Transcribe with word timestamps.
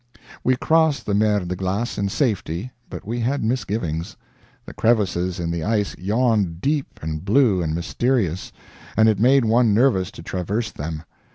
We 0.43 0.55
crossed 0.55 1.05
the 1.05 1.13
Mer 1.13 1.41
de 1.41 1.55
Glace 1.55 1.99
in 1.99 2.09
safety, 2.09 2.71
but 2.89 3.05
we 3.05 3.19
had 3.19 3.43
misgivings. 3.43 4.17
The 4.65 4.73
crevices 4.73 5.39
in 5.39 5.51
the 5.51 5.63
ice 5.63 5.95
yawned 5.95 6.59
deep 6.59 6.99
and 7.03 7.23
blue 7.23 7.61
and 7.61 7.75
mysterious, 7.75 8.51
and 8.97 9.07
it 9.07 9.19
made 9.19 9.45
one 9.45 9.75
nervous 9.75 10.09
to 10.13 10.23
traverse 10.23 10.71
them. 10.71 11.03